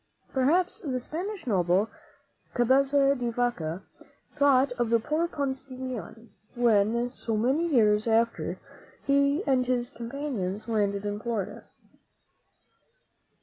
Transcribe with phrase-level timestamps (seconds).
[0.33, 1.87] Perhaps the Spanish noble,
[2.55, 3.83] Cabeza de Vaca,
[4.35, 8.57] thought of the poor Ponce de Leon when, so many years after,
[9.05, 11.65] he and his companions landed in Florida.